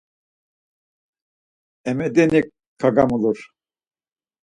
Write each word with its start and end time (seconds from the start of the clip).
Emedeni 1.89 2.39
kagamalur. 2.79 3.39